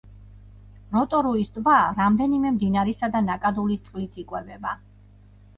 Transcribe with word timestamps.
როტორუის 0.95 1.51
ტბა 1.57 1.75
რამდენიმე 1.99 2.53
მდინარისა 2.55 3.11
და 3.17 3.21
ნაკადულის 3.29 3.87
წყლით 3.91 4.19
იკვებება. 4.25 4.77